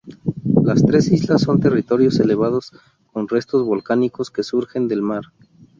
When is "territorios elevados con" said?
1.59-3.27